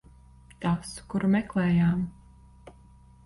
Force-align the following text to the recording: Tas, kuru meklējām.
Tas, 0.63 0.93
kuru 1.11 1.29
meklējām. 1.35 2.01